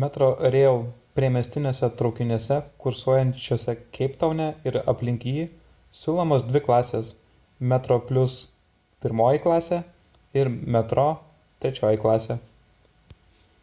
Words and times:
metrorail 0.00 0.74
priemestiniuose 1.18 1.88
traukiniuose 2.00 2.58
kursuojančiuose 2.82 3.74
keiptaune 4.00 4.48
ir 4.72 4.78
aplink 4.94 5.24
jį 5.32 5.46
siūlomos 6.02 6.46
dvi 6.50 6.62
klasės: 6.68 7.14
metroplus 7.72 8.38
pirmoji 9.08 9.44
klasė 9.48 9.82
ir 10.42 10.52
metro 10.78 11.10
trečioji 11.64 12.04
klasė 12.06 12.38